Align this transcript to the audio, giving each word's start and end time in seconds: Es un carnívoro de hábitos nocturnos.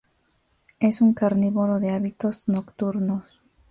Es 0.79 0.99
un 1.01 1.13
carnívoro 1.13 1.79
de 1.79 1.91
hábitos 1.91 2.47
nocturnos. 2.47 3.23